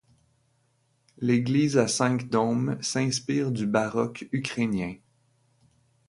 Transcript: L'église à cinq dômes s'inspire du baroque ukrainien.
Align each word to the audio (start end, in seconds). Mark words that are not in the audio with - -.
L'église 1.19 1.77
à 1.77 1.87
cinq 1.87 2.27
dômes 2.29 2.81
s'inspire 2.81 3.51
du 3.51 3.67
baroque 3.67 4.27
ukrainien. 4.31 4.95